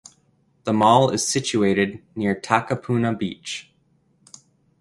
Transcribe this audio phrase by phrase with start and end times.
[0.63, 3.71] The mall is situated near Takapuna Beach.